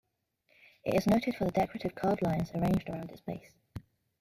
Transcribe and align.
It 0.83 0.95
is 0.95 1.05
noted 1.05 1.35
for 1.35 1.45
the 1.45 1.51
decorative 1.51 1.93
carved 1.93 2.23
lions 2.23 2.49
arranged 2.55 2.89
around 2.89 3.11
its 3.11 3.21
base. 3.21 3.53